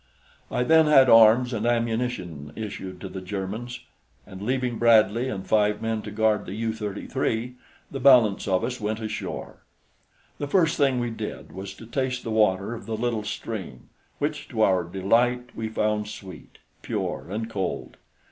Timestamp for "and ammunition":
1.53-2.53